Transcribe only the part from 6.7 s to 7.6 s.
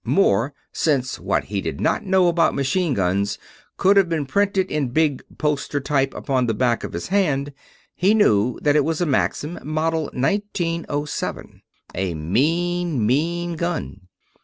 of his hand,